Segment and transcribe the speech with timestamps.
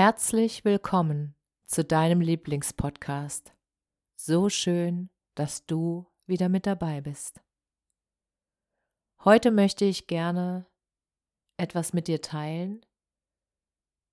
[0.00, 1.34] Herzlich willkommen
[1.66, 3.52] zu deinem Lieblingspodcast.
[4.14, 7.40] So schön, dass du wieder mit dabei bist.
[9.24, 10.66] Heute möchte ich gerne
[11.56, 12.86] etwas mit dir teilen,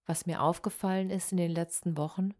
[0.07, 2.33] was mir aufgefallen ist in den letzten Wochen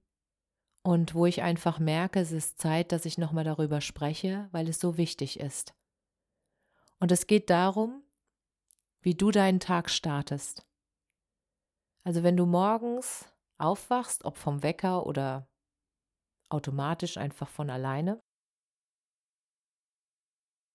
[0.81, 4.79] und wo ich einfach merke, es ist Zeit, dass ich nochmal darüber spreche, weil es
[4.79, 5.75] so wichtig ist.
[6.99, 8.01] Und es geht darum,
[9.01, 10.65] wie du deinen Tag startest.
[12.03, 15.47] Also wenn du morgens aufwachst, ob vom Wecker oder
[16.49, 18.21] automatisch einfach von alleine,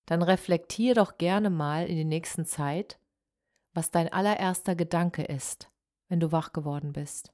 [0.06, 3.00] dann reflektier doch gerne mal in der nächsten Zeit,
[3.74, 5.70] was dein allererster Gedanke ist,
[6.08, 7.32] wenn du wach geworden bist.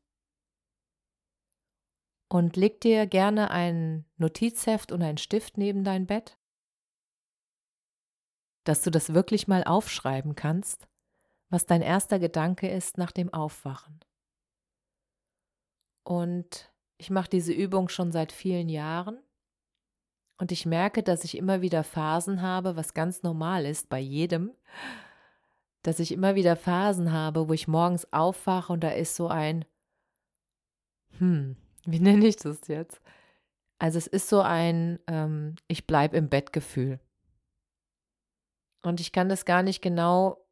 [2.28, 6.38] Und leg dir gerne ein Notizheft und einen Stift neben dein Bett,
[8.64, 10.88] dass du das wirklich mal aufschreiben kannst,
[11.48, 14.00] was dein erster Gedanke ist nach dem Aufwachen.
[16.06, 19.18] Und ich mache diese Übung schon seit vielen Jahren
[20.38, 24.54] und ich merke, dass ich immer wieder Phasen habe, was ganz normal ist bei jedem,
[25.82, 29.64] dass ich immer wieder Phasen habe, wo ich morgens aufwache und da ist so ein,
[31.18, 33.00] hm, wie nenne ich das jetzt?
[33.80, 37.00] Also es ist so ein, ähm, ich bleibe im Bett Gefühl.
[38.82, 40.46] Und ich kann das gar nicht genau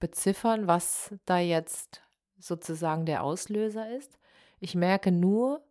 [0.00, 2.02] beziffern, was da jetzt
[2.42, 4.18] sozusagen der Auslöser ist.
[4.60, 5.64] Ich merke nur,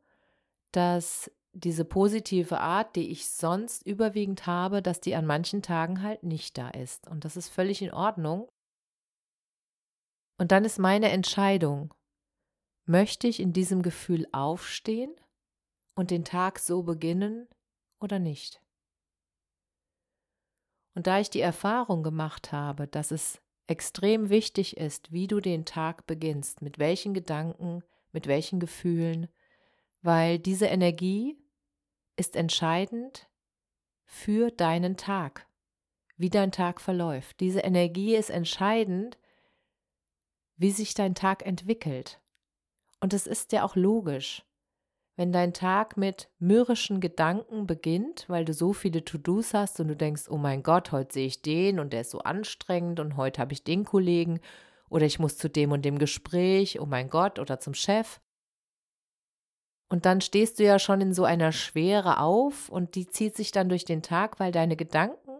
[0.72, 6.24] dass diese positive Art, die ich sonst überwiegend habe, dass die an manchen Tagen halt
[6.24, 7.08] nicht da ist.
[7.10, 8.50] Und das ist völlig in Ordnung.
[10.38, 11.94] Und dann ist meine Entscheidung,
[12.86, 15.14] möchte ich in diesem Gefühl aufstehen
[15.96, 17.48] und den Tag so beginnen
[18.00, 18.62] oder nicht?
[20.96, 25.66] Und da ich die Erfahrung gemacht habe, dass es extrem wichtig ist, wie du den
[25.66, 29.28] Tag beginnst, mit welchen Gedanken, mit welchen Gefühlen,
[30.02, 31.38] weil diese Energie
[32.16, 33.30] ist entscheidend
[34.04, 35.48] für deinen Tag,
[36.18, 37.40] wie dein Tag verläuft.
[37.40, 39.18] Diese Energie ist entscheidend,
[40.58, 42.22] wie sich dein Tag entwickelt.
[43.00, 44.46] Und es ist ja auch logisch,
[45.16, 49.96] wenn dein Tag mit mürrischen Gedanken beginnt, weil du so viele To-Dos hast und du
[49.96, 53.42] denkst, oh mein Gott, heute sehe ich den und der ist so anstrengend und heute
[53.42, 54.40] habe ich den Kollegen
[54.90, 58.20] oder ich muss zu dem und dem Gespräch, oh mein Gott, oder zum Chef.
[59.88, 63.52] Und dann stehst du ja schon in so einer Schwere auf und die zieht sich
[63.52, 65.40] dann durch den Tag, weil deine Gedanken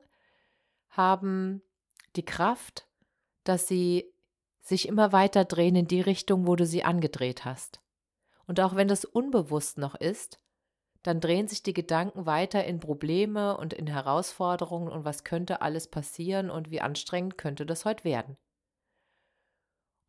[0.90, 1.62] haben
[2.16, 2.88] die Kraft,
[3.44, 4.14] dass sie
[4.62, 7.81] sich immer weiter drehen in die Richtung, wo du sie angedreht hast.
[8.52, 10.38] Und auch wenn das unbewusst noch ist,
[11.04, 15.88] dann drehen sich die Gedanken weiter in Probleme und in Herausforderungen und was könnte alles
[15.88, 18.36] passieren und wie anstrengend könnte das heute werden.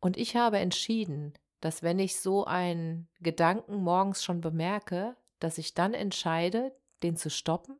[0.01, 5.73] Und ich habe entschieden, dass wenn ich so einen Gedanken morgens schon bemerke, dass ich
[5.73, 7.79] dann entscheide, den zu stoppen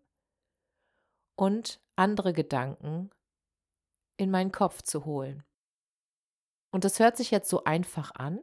[1.36, 3.10] und andere Gedanken
[4.16, 5.44] in meinen Kopf zu holen.
[6.72, 8.40] Und das hört sich jetzt so einfach an,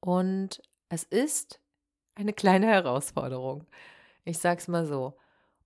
[0.00, 1.60] und es ist
[2.14, 3.66] eine kleine Herausforderung.
[4.24, 5.16] Ich sag's mal so.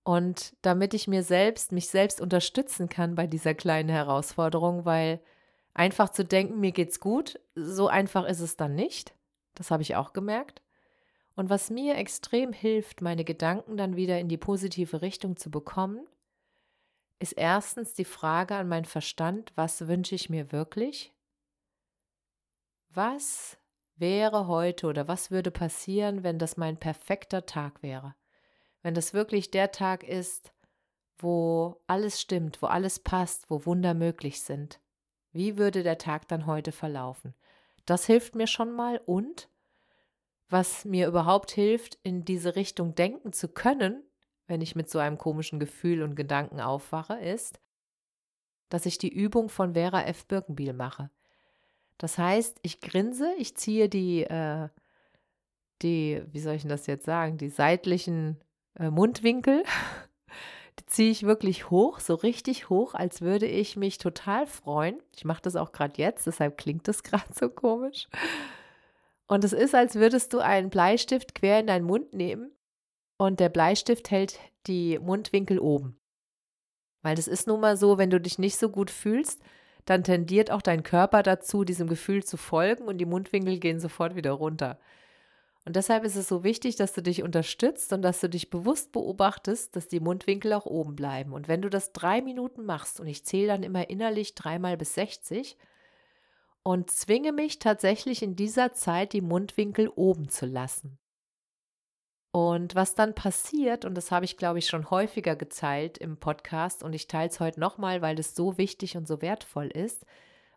[0.03, 5.21] Und damit ich mir selbst, mich selbst unterstützen kann bei dieser kleinen Herausforderung, weil
[5.73, 9.15] einfach zu denken, mir geht's gut, so einfach ist es dann nicht.
[9.55, 10.61] Das habe ich auch gemerkt.
[11.35, 16.05] Und was mir extrem hilft, meine Gedanken dann wieder in die positive Richtung zu bekommen,
[17.19, 21.13] ist erstens die Frage an meinen Verstand, was wünsche ich mir wirklich?
[22.89, 23.57] Was
[23.95, 28.15] wäre heute oder was würde passieren, wenn das mein perfekter Tag wäre?
[28.81, 30.53] Wenn das wirklich der Tag ist,
[31.17, 34.79] wo alles stimmt, wo alles passt, wo Wunder möglich sind.
[35.31, 37.33] Wie würde der Tag dann heute verlaufen?
[37.85, 39.49] Das hilft mir schon mal und
[40.49, 44.03] was mir überhaupt hilft, in diese Richtung denken zu können,
[44.45, 47.59] wenn ich mit so einem komischen Gefühl und Gedanken aufwache, ist,
[48.69, 50.27] dass ich die Übung von Vera F.
[50.27, 51.09] Birkenbiel mache.
[51.97, 54.69] Das heißt, ich grinse, ich ziehe die, äh,
[55.81, 58.41] die, wie soll ich denn das jetzt sagen, die seitlichen
[58.79, 59.63] äh, Mundwinkel,
[60.79, 65.01] die ziehe ich wirklich hoch, so richtig hoch, als würde ich mich total freuen.
[65.15, 68.07] Ich mache das auch gerade jetzt, deshalb klingt das gerade so komisch.
[69.27, 72.51] Und es ist, als würdest du einen Bleistift quer in deinen Mund nehmen
[73.17, 75.97] und der Bleistift hält die Mundwinkel oben.
[77.01, 79.41] Weil das ist nun mal so, wenn du dich nicht so gut fühlst,
[79.85, 84.15] dann tendiert auch dein Körper dazu, diesem Gefühl zu folgen und die Mundwinkel gehen sofort
[84.15, 84.79] wieder runter.
[85.65, 88.91] Und deshalb ist es so wichtig, dass du dich unterstützt und dass du dich bewusst
[88.91, 91.31] beobachtest, dass die Mundwinkel auch oben bleiben.
[91.31, 94.95] Und wenn du das drei Minuten machst, und ich zähle dann immer innerlich dreimal bis
[94.95, 95.57] 60
[96.63, 100.97] und zwinge mich tatsächlich in dieser Zeit, die Mundwinkel oben zu lassen.
[102.35, 106.81] Und was dann passiert, und das habe ich, glaube ich, schon häufiger geteilt im Podcast,
[106.81, 110.03] und ich teile es heute nochmal, weil es so wichtig und so wertvoll ist,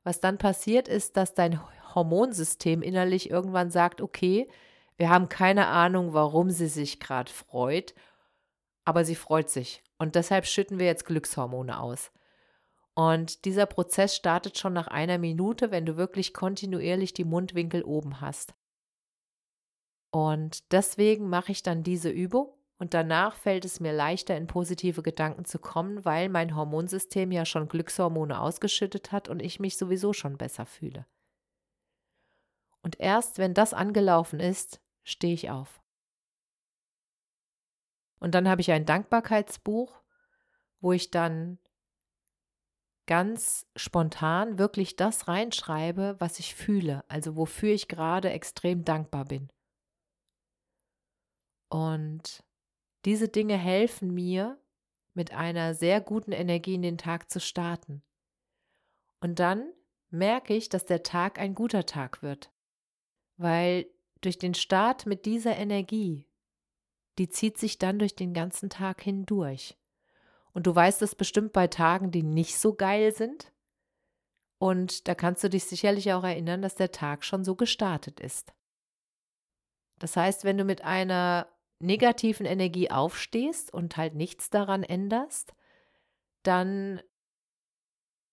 [0.03, 1.61] was dann passiert ist, dass dein
[1.95, 4.49] Hormonsystem innerlich irgendwann sagt, okay,
[4.97, 7.93] wir haben keine Ahnung, warum sie sich gerade freut,
[8.87, 9.83] aber sie freut sich.
[9.99, 12.11] Und deshalb schütten wir jetzt Glückshormone aus.
[12.95, 18.23] Und dieser Prozess startet schon nach einer Minute, wenn du wirklich kontinuierlich die Mundwinkel oben
[18.23, 18.55] hast.
[20.17, 25.03] Und deswegen mache ich dann diese Übung und danach fällt es mir leichter, in positive
[25.03, 30.15] Gedanken zu kommen, weil mein Hormonsystem ja schon Glückshormone ausgeschüttet hat und ich mich sowieso
[30.15, 31.05] schon besser fühle.
[32.81, 35.83] Und erst wenn das angelaufen ist, stehe ich auf.
[38.19, 40.03] Und dann habe ich ein Dankbarkeitsbuch,
[40.81, 41.59] wo ich dann
[43.05, 49.51] ganz spontan wirklich das reinschreibe, was ich fühle, also wofür ich gerade extrem dankbar bin.
[51.69, 52.45] Und
[53.05, 54.59] diese Dinge helfen mir,
[55.17, 58.03] mit einer sehr guten Energie in den Tag zu starten.
[59.21, 59.73] Und dann
[60.11, 62.53] merke ich, dass der Tag ein guter Tag wird,
[63.39, 63.87] weil
[64.21, 66.29] durch den Start mit dieser Energie,
[67.19, 69.79] die zieht sich dann durch den ganzen Tag hindurch.
[70.53, 73.53] Und du weißt es bestimmt bei Tagen, die nicht so geil sind.
[74.59, 78.55] Und da kannst du dich sicherlich auch erinnern, dass der Tag schon so gestartet ist.
[79.99, 81.49] Das heißt, wenn du mit einer
[81.79, 85.53] negativen Energie aufstehst und halt nichts daran änderst,
[86.43, 87.01] dann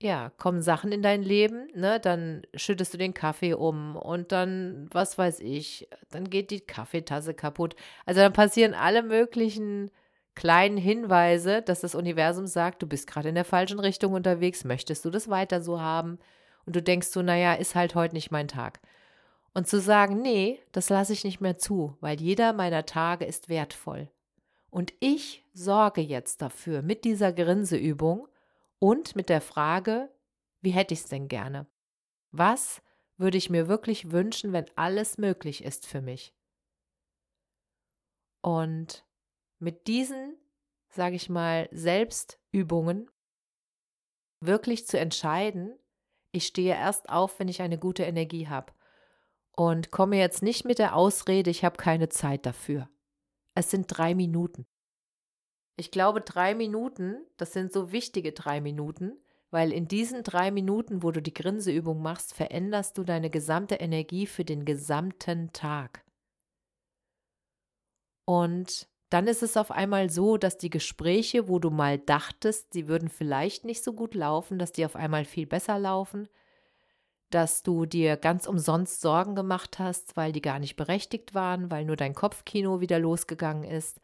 [0.01, 1.97] ja, kommen Sachen in dein Leben, ne?
[1.99, 7.33] Dann schüttest du den Kaffee um und dann, was weiß ich, dann geht die Kaffeetasse
[7.33, 7.75] kaputt.
[8.05, 9.91] Also dann passieren alle möglichen
[10.35, 15.05] kleinen Hinweise, dass das Universum sagt, du bist gerade in der falschen Richtung unterwegs, möchtest
[15.05, 16.19] du das weiter so haben?
[16.65, 18.81] Und du denkst so, naja, ist halt heute nicht mein Tag.
[19.53, 23.49] Und zu sagen, nee, das lasse ich nicht mehr zu, weil jeder meiner Tage ist
[23.49, 24.09] wertvoll.
[24.69, 28.27] Und ich sorge jetzt dafür mit dieser Grinseübung,
[28.83, 30.13] und mit der Frage,
[30.59, 31.67] wie hätte ich es denn gerne?
[32.31, 32.81] Was
[33.15, 36.35] würde ich mir wirklich wünschen, wenn alles möglich ist für mich?
[38.41, 39.05] Und
[39.59, 40.35] mit diesen,
[40.89, 43.09] sage ich mal, Selbstübungen
[44.41, 45.79] wirklich zu entscheiden,
[46.33, 48.73] ich stehe erst auf, wenn ich eine gute Energie habe
[49.55, 52.89] und komme jetzt nicht mit der Ausrede, ich habe keine Zeit dafür.
[53.55, 54.65] Es sind drei Minuten.
[55.75, 59.17] Ich glaube, drei Minuten, das sind so wichtige drei Minuten,
[59.51, 64.25] weil in diesen drei Minuten, wo du die Grinseübung machst, veränderst du deine gesamte Energie
[64.25, 66.03] für den gesamten Tag.
[68.25, 72.87] Und dann ist es auf einmal so, dass die Gespräche, wo du mal dachtest, sie
[72.87, 76.27] würden vielleicht nicht so gut laufen, dass die auf einmal viel besser laufen,
[77.33, 81.83] dass du dir ganz umsonst Sorgen gemacht hast, weil die gar nicht berechtigt waren, weil
[81.83, 83.99] nur dein Kopfkino wieder losgegangen ist,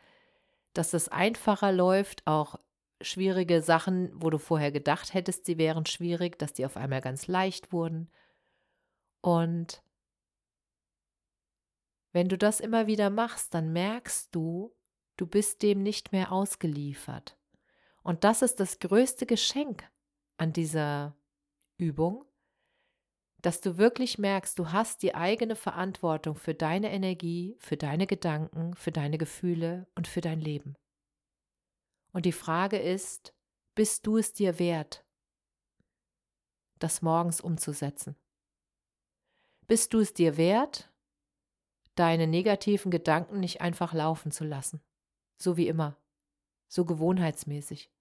[0.74, 2.60] dass es einfacher läuft, auch
[3.02, 7.28] schwierige Sachen, wo du vorher gedacht hättest, sie wären schwierig, dass die auf einmal ganz
[7.28, 8.10] leicht wurden.
[9.22, 9.84] Und
[12.12, 14.76] wenn du das immer wieder machst, dann merkst du,
[15.18, 17.38] du bist dem nicht mehr ausgeliefert.
[18.02, 19.88] Und das ist das größte Geschenk
[20.38, 21.16] an dieser
[21.78, 22.26] Übung,
[23.41, 28.75] dass du wirklich merkst, du hast die eigene Verantwortung für deine Energie, für deine Gedanken,
[28.75, 30.75] für deine Gefühle und für dein Leben.
[32.12, 33.34] Und die Frage ist,
[33.75, 35.05] bist du es dir wert,
[36.79, 38.15] das morgens umzusetzen?
[39.67, 40.91] Bist du es dir wert,
[41.96, 44.81] deine negativen Gedanken nicht einfach laufen zu lassen,
[45.38, 45.98] so wie immer,
[46.67, 47.91] so gewohnheitsmäßig?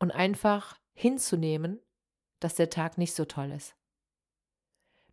[0.00, 1.80] Und einfach hinzunehmen,
[2.40, 3.74] dass der Tag nicht so toll ist?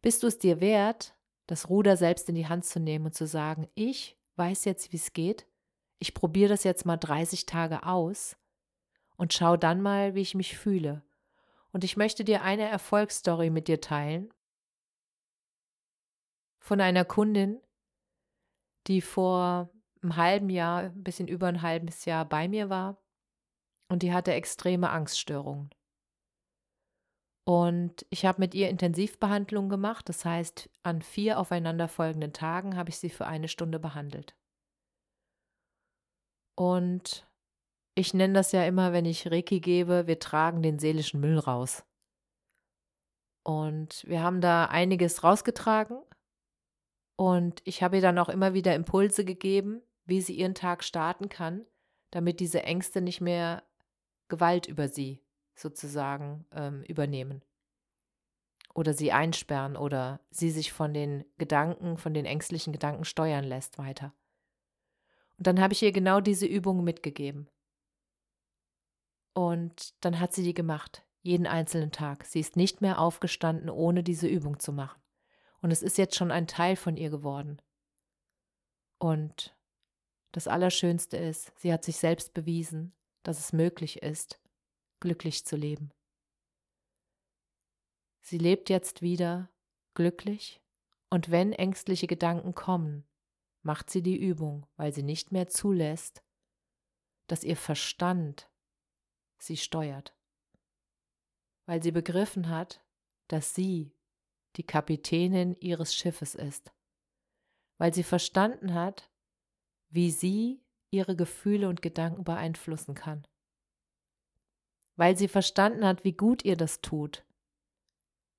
[0.02, 1.16] Bist du es dir wert,
[1.48, 4.98] das Ruder selbst in die Hand zu nehmen und zu sagen, ich weiß jetzt, wie
[4.98, 5.48] es geht,
[6.00, 8.36] ich probiere das jetzt mal 30 Tage aus
[9.18, 11.04] und schau dann mal, wie ich mich fühle.
[11.72, 14.34] Und ich möchte dir eine Erfolgsstory mit dir teilen
[16.60, 17.62] von einer Kundin,
[18.88, 19.70] die vor
[20.02, 22.98] einem halben Jahr, ein bisschen über ein halbes Jahr bei mir war
[23.88, 25.70] und die hatte extreme Angststörungen.
[27.48, 32.98] Und ich habe mit ihr Intensivbehandlung gemacht, das heißt, an vier aufeinanderfolgenden Tagen habe ich
[32.98, 34.36] sie für eine Stunde behandelt.
[36.58, 37.28] Und
[37.94, 41.86] ich nenne das ja immer, wenn ich Reiki gebe, wir tragen den seelischen Müll raus.
[43.44, 46.02] Und wir haben da einiges rausgetragen.
[47.16, 51.30] Und ich habe ihr dann auch immer wieder Impulse gegeben, wie sie ihren Tag starten
[51.30, 51.66] kann,
[52.12, 53.64] damit diese Ängste nicht mehr
[54.30, 55.25] Gewalt über sie
[55.56, 57.44] sozusagen ähm, übernehmen.
[58.74, 63.78] Oder sie einsperren oder sie sich von den Gedanken, von den ängstlichen Gedanken steuern lässt
[63.78, 64.14] weiter.
[65.38, 67.50] Und dann habe ich ihr genau diese Übungen mitgegeben.
[69.34, 72.26] Und dann hat sie die gemacht, jeden einzelnen Tag.
[72.26, 75.02] Sie ist nicht mehr aufgestanden, ohne diese Übung zu machen.
[75.62, 77.62] Und es ist jetzt schon ein Teil von ihr geworden.
[78.98, 79.56] Und
[80.32, 82.94] das Allerschönste ist, sie hat sich selbst bewiesen,
[83.24, 84.40] dass es möglich ist,
[85.06, 85.92] glücklich zu leben.
[88.22, 89.52] Sie lebt jetzt wieder
[89.94, 90.64] glücklich
[91.12, 93.06] und wenn ängstliche Gedanken kommen,
[93.62, 96.24] macht sie die Übung, weil sie nicht mehr zulässt,
[97.28, 98.50] dass ihr Verstand
[99.38, 100.18] sie steuert,
[101.68, 102.84] weil sie begriffen hat,
[103.28, 103.96] dass sie
[104.56, 106.74] die Kapitänin ihres Schiffes ist,
[107.78, 109.12] weil sie verstanden hat,
[109.90, 113.28] wie sie ihre Gefühle und Gedanken beeinflussen kann,
[114.96, 117.26] weil sie verstanden hat, wie gut ihr das tut,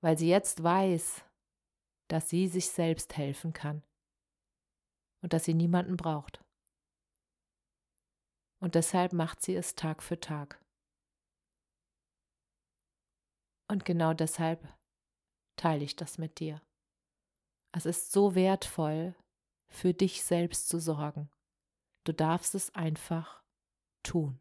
[0.00, 1.24] weil sie jetzt weiß,
[2.08, 3.82] dass sie sich selbst helfen kann
[5.22, 6.42] und dass sie niemanden braucht.
[8.60, 10.60] Und deshalb macht sie es Tag für Tag.
[13.68, 14.66] Und genau deshalb
[15.56, 16.62] teile ich das mit dir.
[17.72, 19.14] Es ist so wertvoll,
[19.68, 21.28] für dich selbst zu sorgen.
[22.04, 23.42] Du darfst es einfach
[24.02, 24.38] tun.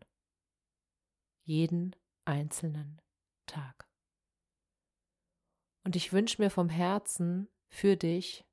[1.43, 1.95] Jeden
[2.25, 3.01] einzelnen
[3.45, 3.87] Tag.
[5.83, 8.43] Und ich wünsche mir vom Herzen für dich,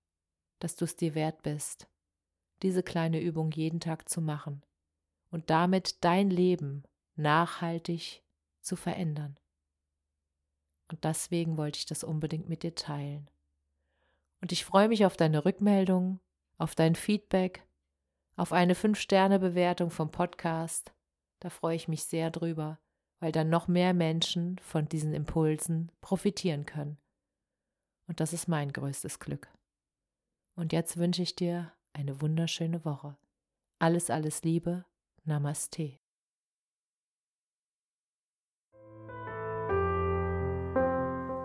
[0.58, 1.88] dass du es dir wert bist,
[2.62, 4.62] diese kleine Übung jeden Tag zu machen
[5.30, 6.84] und damit dein Leben
[7.16, 8.22] nachhaltig
[8.60, 9.38] zu verändern.
[10.88, 13.28] Und deswegen wollte ich das unbedingt mit dir teilen.
[14.42, 16.20] Und ich freue mich auf deine Rückmeldung,
[16.58, 17.66] auf dein Feedback,
[18.36, 20.92] auf eine 5-Sterne-Bewertung vom Podcast.
[21.40, 22.78] Da freue ich mich sehr drüber,
[23.22, 26.98] weil dann noch mehr Menschen von diesen Impulsen profitieren können.
[28.08, 29.48] Und das ist mein größtes Glück.
[30.56, 33.16] Und jetzt wünsche ich dir eine wunderschöne Woche.
[33.78, 34.84] Alles, alles Liebe.
[35.22, 36.00] Namaste.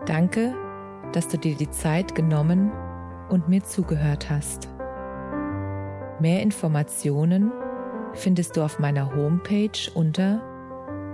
[0.07, 0.55] Danke,
[1.13, 2.71] dass du dir die Zeit genommen
[3.29, 4.67] und mir zugehört hast.
[6.19, 7.51] Mehr Informationen
[8.15, 10.56] findest du auf meiner Homepage unter